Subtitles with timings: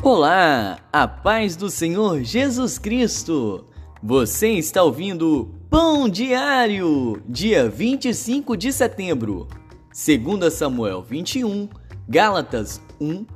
[0.00, 3.66] Olá, a paz do Senhor Jesus Cristo.
[4.00, 9.48] Você está ouvindo Pão Diário, dia 25 de setembro.
[9.92, 11.68] 2 Samuel 21,
[12.08, 13.26] Gálatas 1,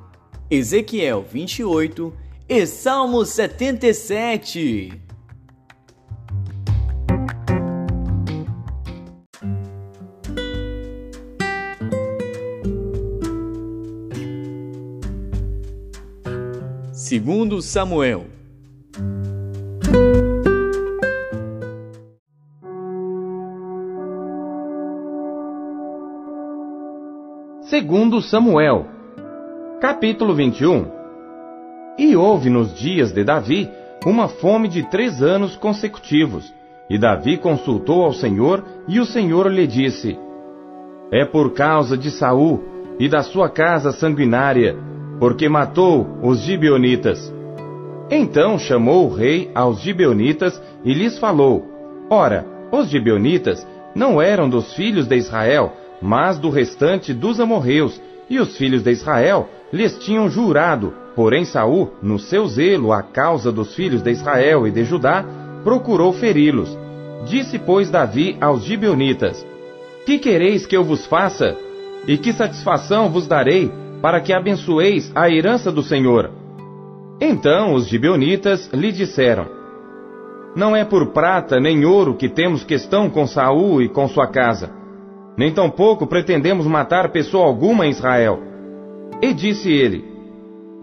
[0.48, 2.12] Ezequiel 28
[2.48, 5.01] e Salmo 77.
[17.04, 18.26] Segundo Samuel.
[27.62, 28.86] Segundo Samuel,
[29.80, 30.86] capítulo 21.
[31.98, 33.68] E houve nos dias de Davi
[34.06, 36.54] uma fome de três anos consecutivos.
[36.88, 40.16] E Davi consultou ao Senhor, e o Senhor lhe disse:
[41.10, 42.62] É por causa de Saul
[43.00, 44.92] e da sua casa sanguinária
[45.22, 47.32] porque matou os gibeonitas.
[48.10, 51.64] Então chamou o rei aos gibeonitas e lhes falou:
[52.10, 58.40] Ora, os gibeonitas não eram dos filhos de Israel, mas do restante dos amorreus, e
[58.40, 63.76] os filhos de Israel lhes tinham jurado, porém Saul, no seu zelo à causa dos
[63.76, 65.24] filhos de Israel e de Judá,
[65.62, 66.76] procurou feri-los.
[67.26, 69.46] Disse, pois, Davi aos gibeonitas:
[70.04, 71.56] Que quereis que eu vos faça?
[72.08, 73.70] E que satisfação vos darei
[74.02, 76.30] para que abençoeis a herança do Senhor.
[77.20, 79.46] Então os gibeonitas lhe disseram:
[80.56, 84.70] Não é por prata nem ouro que temos questão com Saul e com sua casa,
[85.38, 88.40] nem tampouco pretendemos matar pessoa alguma em Israel.
[89.22, 90.04] E disse ele: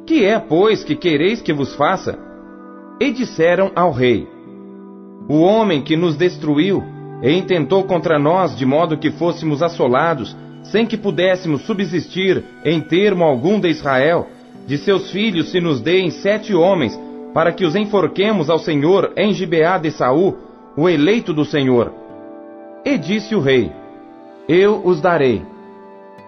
[0.08, 2.18] Que é, pois, que quereis que vos faça?
[3.02, 4.26] E disseram ao rei:
[5.28, 6.82] O homem que nos destruiu
[7.22, 13.24] e intentou contra nós de modo que fôssemos assolados, sem que pudéssemos subsistir em termo
[13.24, 14.28] algum de Israel,
[14.68, 17.00] de seus filhos se nos deem sete homens,
[17.34, 20.38] para que os enforquemos ao Senhor em Gibeá de Saul,
[20.76, 21.92] o eleito do Senhor.
[22.86, 23.72] E disse o rei:
[24.48, 25.42] Eu os darei.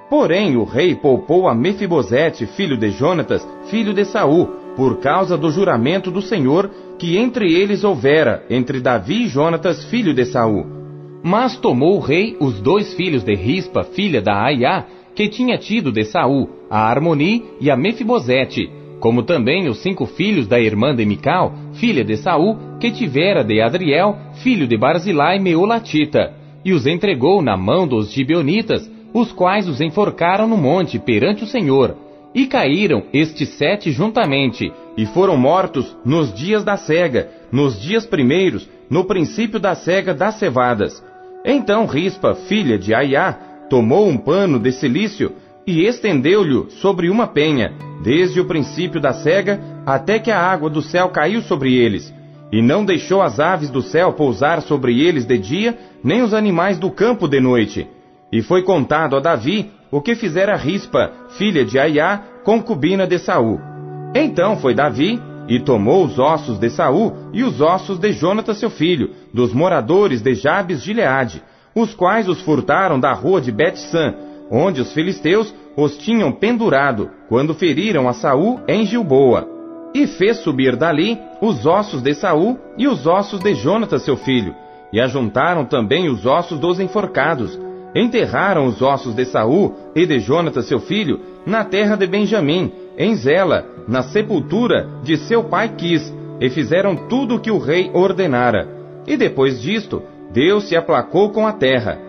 [0.09, 5.49] Porém o rei poupou a Mefibosete, filho de Jonatas, filho de Saul, por causa do
[5.49, 10.80] juramento do Senhor que entre eles houvera, entre Davi e Jonatas, filho de Saul
[11.23, 15.91] mas tomou o rei os dois filhos de Rispa, filha da Aiá, que tinha tido
[15.91, 21.05] de Saul, a Armoni e a Mefibosete, como também os cinco filhos da irmã de
[21.05, 26.33] Mical, filha de Saul, que tivera de Adriel, filho de Barzilai Meolatita,
[26.63, 31.47] e os entregou na mão dos gibeonitas, os quais os enforcaram no monte perante o
[31.47, 31.97] Senhor.
[32.33, 38.69] E caíram estes sete juntamente, e foram mortos nos dias da cega, nos dias primeiros,
[38.89, 41.03] no princípio da cega das cevadas.
[41.43, 43.33] Então Rispa, filha de Aiá,
[43.69, 45.33] tomou um pano de silício
[45.65, 50.81] e estendeu-lhe sobre uma penha, desde o princípio da cega até que a água do
[50.81, 52.13] céu caiu sobre eles,
[52.51, 56.77] e não deixou as aves do céu pousar sobre eles de dia, nem os animais
[56.77, 57.87] do campo de noite.
[58.31, 63.59] E foi contado a Davi o que fizera Rispa, filha de Aiá, concubina de Saul.
[64.15, 68.69] Então foi Davi e tomou os ossos de Saul e os ossos de Jonatas seu
[68.69, 71.41] filho, dos moradores de Jabes de Leade,
[71.75, 74.13] os quais os furtaram da rua de Bet-San,
[74.49, 79.47] onde os filisteus os tinham pendurado, quando feriram a Saul em Gilboa.
[79.93, 84.53] E fez subir dali os ossos de Saul e os ossos de Jonatas seu filho,
[84.91, 87.59] e ajuntaram também os ossos dos enforcados.
[87.95, 93.15] Enterraram os ossos de Saul e de Jonatas seu filho na terra de Benjamim, em
[93.15, 98.80] Zela, na sepultura de seu pai quis, e fizeram tudo o que o rei ordenara.
[99.07, 101.99] E depois disto, Deus se aplacou com a terra.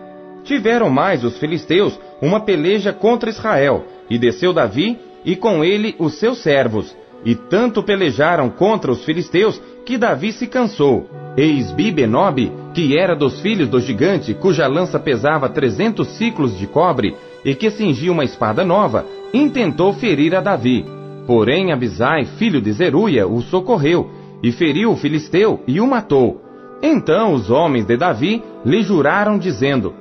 [0.43, 6.15] Tiveram mais os filisteus uma peleja contra Israel, e desceu Davi, e com ele os
[6.15, 6.95] seus servos.
[7.25, 11.09] E tanto pelejaram contra os filisteus, que Davi se cansou.
[11.37, 16.67] E Isbi Benob, que era dos filhos do gigante, cuja lança pesava trezentos ciclos de
[16.67, 20.85] cobre, e que cingia uma espada nova, intentou ferir a Davi.
[21.25, 24.09] Porém Abisai, filho de Zeruia, o socorreu,
[24.43, 26.42] e feriu o filisteu e o matou.
[26.83, 29.93] Então os homens de Davi lhe juraram, dizendo: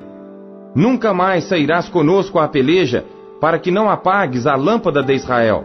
[0.75, 3.05] Nunca mais sairás conosco à peleja,
[3.41, 5.65] para que não apagues a lâmpada de Israel.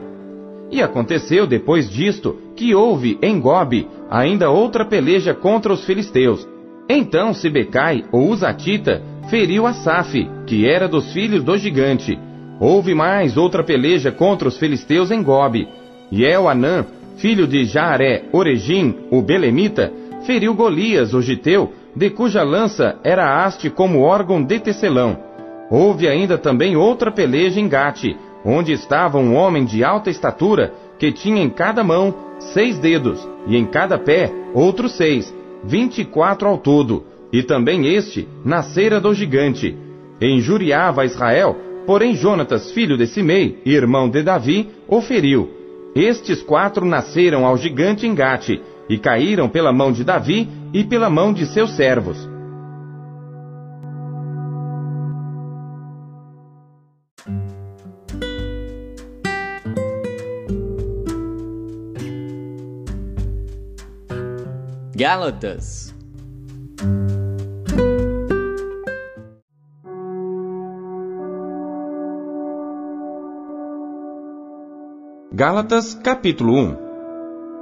[0.70, 6.48] E aconteceu depois disto que houve em Gobe ainda outra peleja contra os filisteus.
[6.90, 12.18] Então Sibecai, o Uzatita, feriu Asaf, que era dos filhos do gigante.
[12.60, 15.68] Houve mais outra peleja contra os filisteus em Gobe.
[16.12, 16.86] E Anã,
[17.18, 19.92] filho de Jaaré Oregim, o Belemita,
[20.28, 25.18] feriu Golias, o Giteu, de cuja lança era haste como órgão de tecelão.
[25.72, 31.14] Houve ainda também outra peleja em Gate, onde estava um homem de alta estatura, que
[31.14, 35.34] tinha em cada mão seis dedos, e em cada pé outros seis,
[35.64, 39.78] vinte e quatro ao todo, e também este nascera do gigante.
[40.22, 45.50] Injuriava Israel, porém Jonatas, filho de Simei, irmão de Davi, o feriu.
[45.96, 48.60] Estes quatro nasceram ao gigante em Gate,
[48.90, 52.18] e caíram pela mão de Davi e pela mão de seus servos.
[64.96, 65.94] Gálatas.
[75.32, 76.87] Gálatas capítulo 1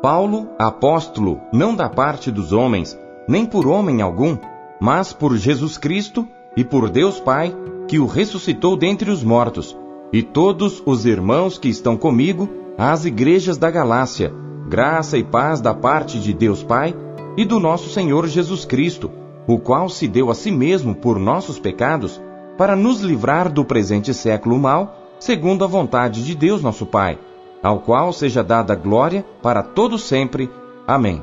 [0.05, 2.95] Paulo, apóstolo, não da parte dos homens,
[3.27, 4.37] nem por homem algum,
[4.79, 7.51] mas por Jesus Cristo e por Deus Pai,
[7.87, 9.75] que o ressuscitou dentre os mortos,
[10.13, 12.47] e todos os irmãos que estão comigo,
[12.77, 14.31] às igrejas da Galácia,
[14.69, 16.95] graça e paz da parte de Deus Pai
[17.35, 19.09] e do nosso Senhor Jesus Cristo,
[19.47, 22.21] o qual se deu a si mesmo por nossos pecados,
[22.59, 27.17] para nos livrar do presente século mal, segundo a vontade de Deus nosso Pai,
[27.65, 30.51] ao qual seja dada glória para todo sempre.
[30.85, 31.19] Amém.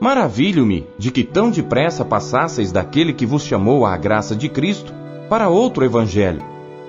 [0.00, 4.92] Maravilho-me de que tão depressa passasseis daquele que vos chamou à graça de Cristo
[5.28, 6.42] para outro evangelho,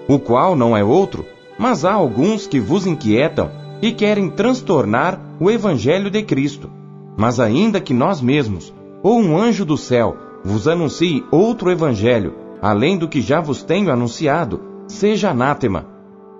[0.07, 1.27] o qual não é outro,
[1.59, 3.51] mas há alguns que vos inquietam
[3.83, 6.67] e querem transtornar o evangelho de Cristo.
[7.15, 8.73] Mas ainda que nós mesmos,
[9.03, 13.91] ou um anjo do céu, vos anuncie outro evangelho, além do que já vos tenho
[13.91, 15.85] anunciado, seja anátema.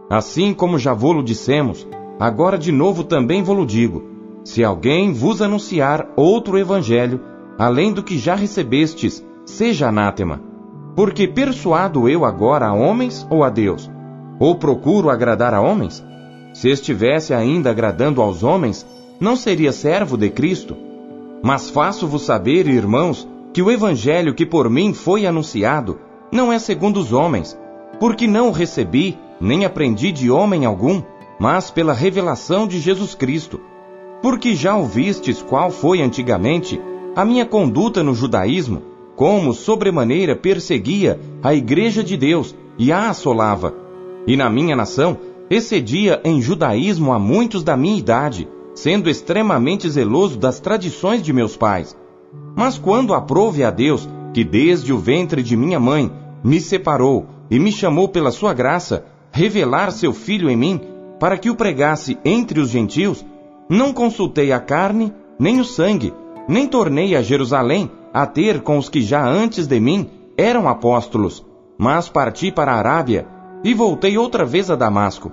[0.10, 1.88] Assim como já vô-lo dissemos,
[2.20, 4.04] agora de novo também vô-lo digo:
[4.44, 7.20] se alguém vos anunciar outro evangelho,
[7.58, 10.42] além do que já recebestes, seja anátema.
[10.96, 13.90] Porque persuado eu agora a homens ou a Deus?
[14.40, 16.06] Ou procuro agradar a homens?
[16.54, 18.86] Se estivesse ainda agradando aos homens,
[19.20, 20.76] não seria servo de Cristo?
[21.44, 26.00] Mas faço-vos saber, irmãos, que o evangelho que por mim foi anunciado
[26.32, 27.58] não é segundo os homens,
[28.00, 31.02] porque não o recebi, nem aprendi de homem algum,
[31.40, 33.60] mas pela revelação de Jesus Cristo.
[34.22, 36.82] Porque já ouvistes qual foi antigamente
[37.16, 38.82] a minha conduta no judaísmo,
[39.16, 43.74] como sobremaneira perseguia a igreja de Deus e a assolava.
[44.28, 45.18] E na minha nação
[45.50, 51.56] excedia em judaísmo a muitos da minha idade, sendo extremamente zeloso das tradições de meus
[51.56, 51.96] pais.
[52.56, 56.12] Mas quando aprove a Deus, que desde o ventre de minha mãe
[56.44, 60.82] me separou e me chamou pela sua graça, revelar seu filho em mim,
[61.20, 63.26] para que o pregasse entre os gentios,
[63.70, 66.14] não consultei a carne, nem o sangue,
[66.48, 71.46] nem tornei a Jerusalém a ter com os que já antes de mim eram apóstolos,
[71.78, 73.28] mas parti para a Arábia
[73.64, 75.32] e voltei outra vez a Damasco.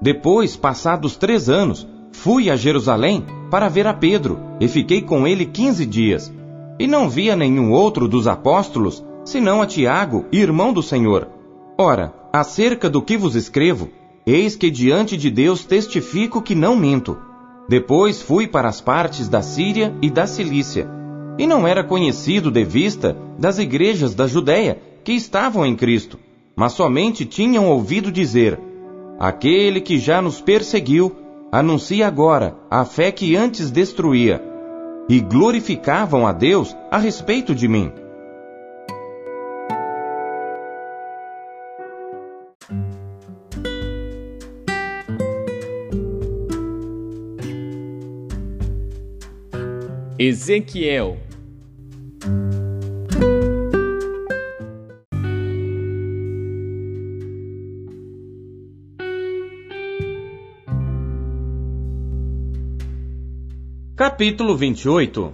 [0.00, 5.46] Depois, passados três anos, Fui a Jerusalém para ver a Pedro e fiquei com ele
[5.46, 6.32] quinze dias.
[6.78, 11.28] E não via nenhum outro dos apóstolos, senão a Tiago, irmão do Senhor.
[11.76, 13.88] Ora, acerca do que vos escrevo,
[14.26, 17.18] eis que diante de Deus testifico que não minto.
[17.68, 20.88] Depois fui para as partes da Síria e da Cilícia,
[21.38, 26.18] e não era conhecido de vista das igrejas da Judéia que estavam em Cristo,
[26.54, 28.58] mas somente tinham ouvido dizer:
[29.18, 31.16] Aquele que já nos perseguiu
[31.50, 34.42] anuncia agora a fé que antes destruía,
[35.08, 37.92] e glorificavam a Deus a respeito de mim.
[50.24, 51.18] Ezequiel.
[63.96, 65.32] Capítulo 28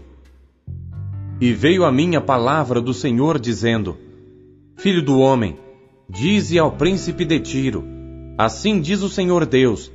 [1.39, 3.99] E veio a mim a palavra do Senhor dizendo:
[4.79, 5.59] Filho do homem,
[6.09, 7.85] dize ao príncipe de Tiro:
[8.39, 9.93] Assim diz o Senhor Deus: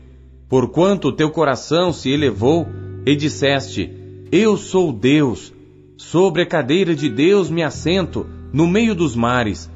[0.48, 2.68] Porquanto teu coração se elevou
[3.08, 4.03] e disseste:
[4.36, 5.54] Eu sou Deus,
[5.96, 9.70] sobre a cadeira de Deus me assento no meio dos mares,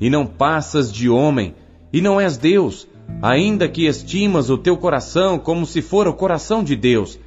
[0.00, 1.54] e não passas de homem,
[1.92, 2.88] e não és Deus,
[3.22, 7.20] ainda que estimas o teu coração como se fora o coração de Deus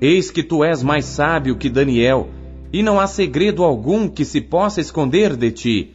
[0.00, 2.30] Eis que tu és mais sábio que Daniel,
[2.72, 5.90] e não há segredo algum que se possa esconder de ti.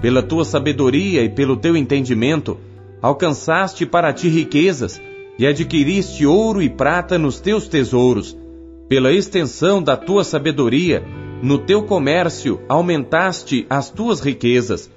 [0.00, 2.56] Pela tua sabedoria e pelo teu entendimento,
[3.02, 5.02] alcançaste para ti riquezas,
[5.36, 8.40] e adquiriste ouro e prata nos teus tesouros.
[8.92, 11.02] Pela extensão da tua sabedoria,
[11.42, 14.90] no teu comércio aumentaste as tuas riquezas,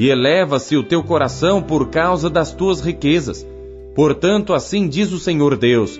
[0.00, 3.46] e eleva-se o teu coração por causa das tuas riquezas.
[3.94, 5.96] Portanto, assim diz o Senhor Deus: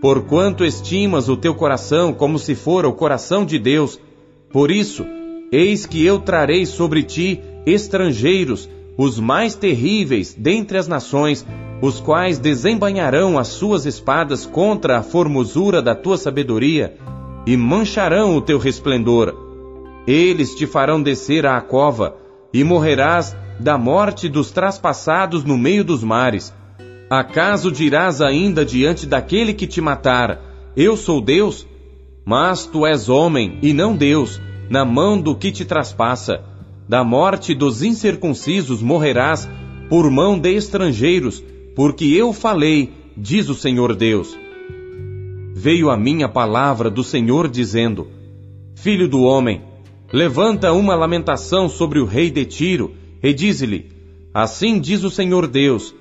[0.00, 3.98] Porquanto estimas o teu coração como se fora o coração de Deus,
[4.52, 5.04] por isso,
[5.50, 11.44] eis que eu trarei sobre ti estrangeiros, os mais terríveis dentre as nações,
[11.82, 16.96] os quais desembanharão as suas espadas contra a formosura da tua sabedoria
[17.46, 19.34] e mancharão o teu resplendor.
[20.06, 22.16] Eles te farão descer à cova
[22.52, 26.54] e morrerás da morte dos traspassados no meio dos mares.
[27.10, 30.40] Acaso dirás ainda diante daquele que te matar:
[30.76, 31.66] Eu sou Deus?
[32.24, 36.53] Mas tu és homem e não Deus, na mão do que te traspassa.
[36.88, 39.48] Da morte dos incircuncisos morrerás
[39.88, 41.42] por mão de estrangeiros,
[41.74, 44.36] porque eu falei, diz o Senhor Deus.
[45.54, 48.08] Veio a minha palavra do Senhor dizendo:
[48.74, 49.62] Filho do homem,
[50.12, 53.90] levanta uma lamentação sobre o rei de Tiro e dize-lhe:
[54.34, 55.94] Assim diz o Senhor Deus: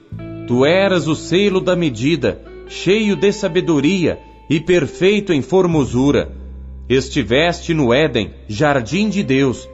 [0.48, 6.36] Tu eras o selo da medida, cheio de sabedoria e perfeito em formosura.
[6.90, 9.70] Estiveste no Éden, jardim de Deus.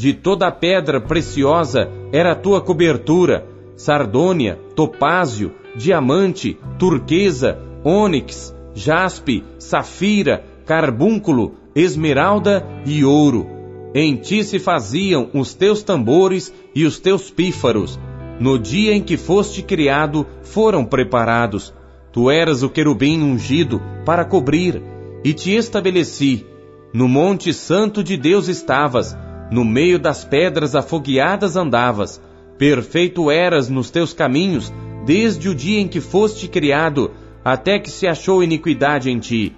[0.00, 10.42] De toda pedra preciosa era a tua cobertura: sardônia, topázio, diamante, turquesa, ônix, jaspe, safira,
[10.64, 13.60] carbúnculo, esmeralda e ouro
[13.94, 17.98] em ti se faziam os teus tambores e os teus pífaros.
[18.38, 21.74] No dia em que foste criado, foram preparados.
[22.12, 24.80] Tu eras o querubim ungido para cobrir,
[25.22, 26.46] e te estabeleci.
[26.94, 29.16] No monte santo de Deus estavas,
[29.50, 32.20] no meio das pedras afogueadas andavas.
[32.58, 34.72] Perfeito eras nos teus caminhos,
[35.04, 37.10] desde o dia em que foste criado,
[37.44, 39.54] até que se achou iniquidade em ti.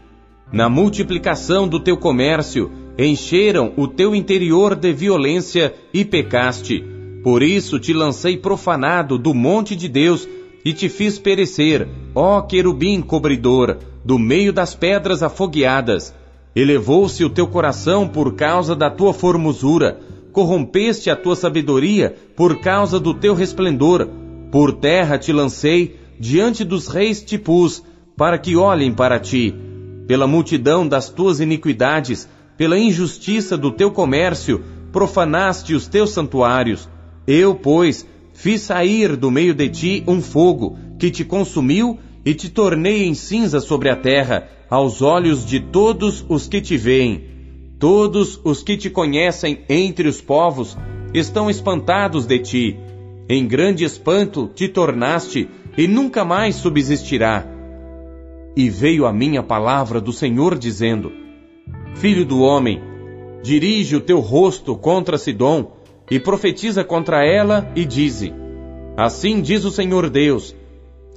[0.53, 6.85] Na multiplicação do teu comércio, encheram o teu interior de violência e pecaste.
[7.23, 10.29] Por isso te lancei profanado do monte de Deus
[10.65, 16.15] e te fiz perecer, ó querubim cobridor, do meio das pedras afogueadas.
[16.55, 19.99] Elevou-se o teu coração por causa da tua formosura,
[20.33, 24.09] corrompeste a tua sabedoria por causa do teu resplendor.
[24.51, 27.83] Por terra te lancei, diante dos reis te pus,
[28.17, 29.55] para que olhem para ti.
[30.07, 36.87] Pela multidão das tuas iniquidades, pela injustiça do teu comércio, profanaste os teus santuários.
[37.27, 42.49] Eu, pois, fiz sair do meio de ti um fogo, que te consumiu e te
[42.49, 47.25] tornei em cinza sobre a terra, aos olhos de todos os que te veem.
[47.79, 50.77] Todos os que te conhecem entre os povos
[51.13, 52.79] estão espantados de ti.
[53.29, 57.47] Em grande espanto te tornaste e nunca mais subsistirá.
[58.57, 61.11] E veio a minha palavra do Senhor dizendo:
[61.95, 62.81] Filho do homem,
[63.43, 65.73] dirige o teu rosto contra Sidom
[66.11, 68.33] e profetiza contra ela e dize:
[68.97, 70.55] Assim diz o Senhor Deus: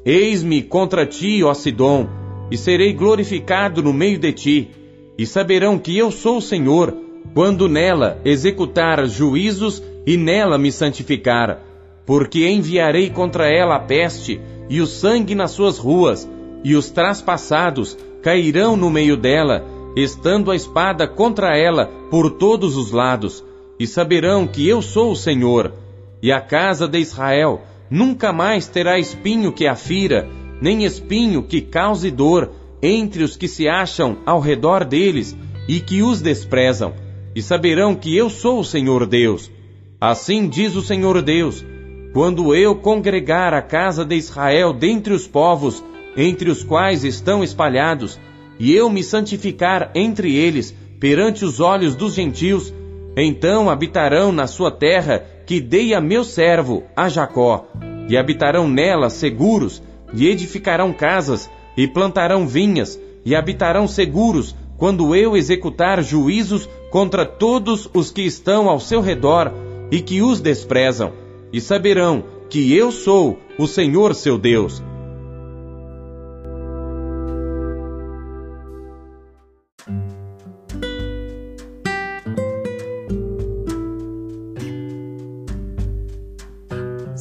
[0.05, 2.07] Eis-me contra ti, ó Sidom,
[2.51, 4.69] e serei glorificado no meio de ti,
[5.17, 6.95] e saberão que eu sou o Senhor,
[7.33, 11.59] quando nela executar juízos e nela me santificar,
[12.05, 16.29] porque enviarei contra ela a peste e o sangue nas suas ruas,
[16.63, 22.91] e os traspassados cairão no meio dela, estando a espada contra ela por todos os
[22.91, 23.43] lados,
[23.79, 25.73] e saberão que eu sou o Senhor.
[26.21, 30.27] E a casa de Israel nunca mais terá espinho que a fira,
[30.61, 32.51] nem espinho que cause dor
[32.81, 35.35] entre os que se acham ao redor deles
[35.67, 36.93] e que os desprezam,
[37.35, 39.51] e saberão que eu sou o Senhor Deus.
[39.99, 41.65] Assim diz o Senhor Deus:
[42.13, 45.83] quando eu congregar a casa de Israel dentre os povos,
[46.15, 48.19] entre os quais estão espalhados,
[48.59, 52.73] e eu me santificar entre eles perante os olhos dos gentios,
[53.17, 57.65] então habitarão na sua terra que dei a meu servo, a Jacó,
[58.09, 59.81] e habitarão nela seguros,
[60.13, 67.89] e edificarão casas, e plantarão vinhas, e habitarão seguros, quando eu executar juízos contra todos
[67.93, 69.51] os que estão ao seu redor
[69.91, 71.13] e que os desprezam,
[71.51, 74.83] e saberão que eu sou o Senhor seu Deus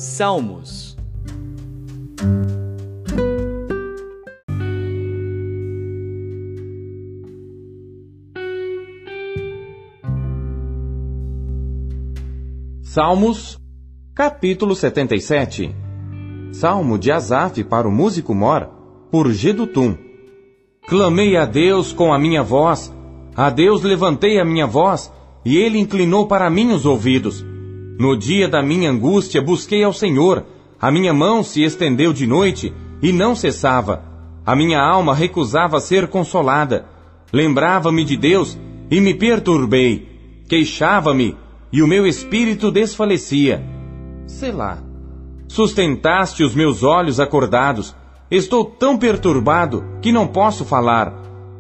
[0.05, 0.99] Salmos.
[12.83, 13.59] Salmos,
[14.15, 15.75] capítulo 77.
[16.53, 18.69] Salmo de Asaf para o músico mor,
[19.11, 19.97] por Gedutum.
[20.87, 22.95] Clamei a Deus com a minha voz,
[23.35, 25.11] a Deus levantei a minha voz,
[25.47, 27.54] e ele inclinou para mim os ouvidos.
[27.99, 30.45] No dia da minha angústia busquei ao Senhor,
[30.81, 34.03] a minha mão se estendeu de noite e não cessava.
[34.45, 36.87] A minha alma recusava ser consolada.
[37.33, 38.59] Lembrava-me de Deus
[38.91, 40.43] e me perturbei.
[40.49, 41.37] Queixava-me
[41.73, 43.65] e o meu espírito desfalecia.
[44.27, 44.79] Selá.
[45.49, 47.95] Sustentaste os meus olhos acordados.
[48.31, 51.15] Estou tão perturbado que não posso falar.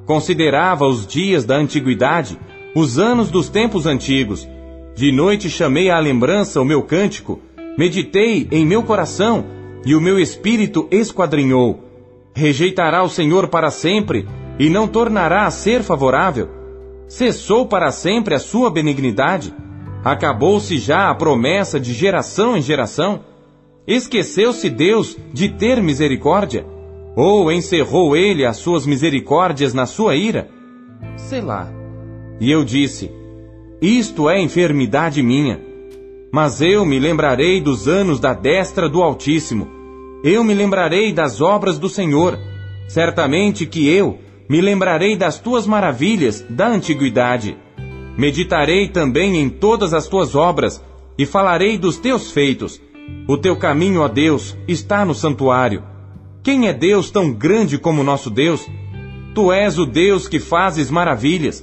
[0.04, 2.38] Considerava os dias da antiguidade,
[2.74, 4.46] os anos dos tempos antigos.
[4.94, 7.40] De noite chamei à lembrança o meu cântico,
[7.76, 9.44] meditei em meu coração
[9.84, 11.82] e o meu espírito esquadrinhou.
[12.32, 14.26] Rejeitará o Senhor para sempre
[14.58, 16.48] e não tornará a ser favorável?
[17.08, 19.52] Cessou para sempre a sua benignidade?
[20.04, 23.20] Acabou-se já a promessa de geração em geração?
[23.86, 26.64] Esqueceu-se Deus de ter misericórdia?
[27.16, 30.48] Ou encerrou ele as suas misericórdias na sua ira?
[31.16, 31.68] Selá.
[32.40, 33.10] E eu disse:
[33.84, 35.60] Isto é enfermidade minha.
[36.32, 39.68] Mas eu me lembrarei dos anos da destra do Altíssimo.
[40.24, 42.38] Eu me lembrarei das obras do Senhor.
[42.88, 47.58] Certamente que eu me lembrarei das tuas maravilhas da antiguidade.
[48.16, 50.82] Meditarei também em todas as tuas obras
[51.18, 52.80] e falarei dos teus feitos.
[53.28, 55.82] O teu caminho, ó Deus, está no santuário.
[56.42, 58.66] Quem é Deus tão grande como nosso Deus?
[59.34, 61.62] Tu és o Deus que fazes maravilhas.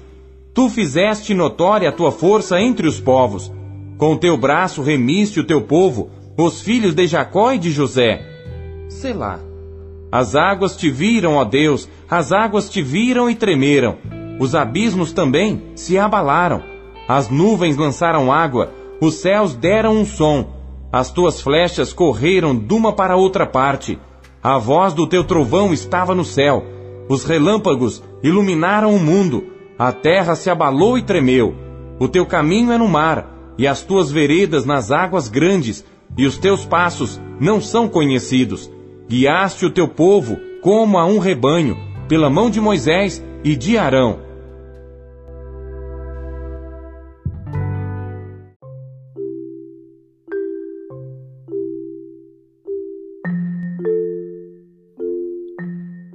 [0.53, 3.51] Tu fizeste notória a tua força entre os povos.
[3.97, 8.21] Com teu braço remiste o teu povo, os filhos de Jacó e de José.
[8.89, 9.39] Selá.
[10.11, 13.97] As águas te viram, ó Deus, as águas te viram e tremeram.
[14.39, 16.61] Os abismos também se abalaram.
[17.07, 20.49] As nuvens lançaram água, os céus deram um som.
[20.91, 23.97] As tuas flechas correram de uma para outra parte.
[24.43, 26.65] A voz do teu trovão estava no céu.
[27.07, 29.50] Os relâmpagos iluminaram o mundo.
[29.81, 31.55] A terra se abalou e tremeu.
[31.99, 35.83] O teu caminho é no mar, e as tuas veredas nas águas grandes,
[36.15, 38.71] e os teus passos não são conhecidos.
[39.09, 41.75] Guiaste o teu povo como a um rebanho,
[42.07, 44.19] pela mão de Moisés e de Arão.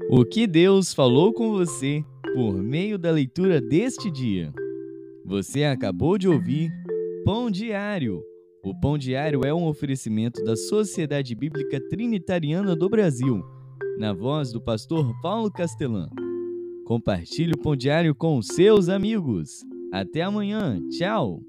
[0.08, 2.04] O que Deus falou com você
[2.36, 4.52] por meio da leitura deste dia?
[5.24, 6.70] Você acabou de ouvir
[7.24, 8.22] Pão Diário.
[8.62, 13.42] O Pão Diário é um oferecimento da Sociedade Bíblica Trinitariana do Brasil,
[13.96, 16.10] na voz do pastor Paulo Castelã.
[16.84, 19.64] Compartilhe o Pão Diário com seus amigos.
[19.90, 20.78] Até amanhã.
[20.90, 21.40] Tchau.